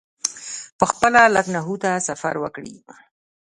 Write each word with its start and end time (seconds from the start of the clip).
پخپله 0.79 1.21
لکنهو 1.35 1.75
ته 1.83 1.89
سفر 2.07 2.33
وکړي. 2.39 2.73